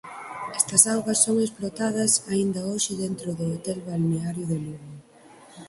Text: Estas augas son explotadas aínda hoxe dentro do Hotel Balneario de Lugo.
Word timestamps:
Estas 0.59 0.83
augas 0.93 1.19
son 1.25 1.35
explotadas 1.39 2.11
aínda 2.33 2.67
hoxe 2.69 2.93
dentro 3.03 3.29
do 3.39 3.45
Hotel 3.53 3.79
Balneario 3.87 4.45
de 4.51 4.57
Lugo. 4.63 4.91